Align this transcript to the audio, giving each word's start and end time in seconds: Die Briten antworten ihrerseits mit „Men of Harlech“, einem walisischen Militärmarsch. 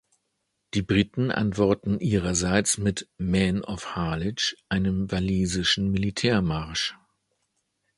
Die 0.73 0.81
Briten 0.81 1.29
antworten 1.29 1.99
ihrerseits 1.99 2.79
mit 2.79 3.07
„Men 3.19 3.63
of 3.63 3.95
Harlech“, 3.95 4.55
einem 4.67 5.11
walisischen 5.11 5.91
Militärmarsch. 5.91 6.95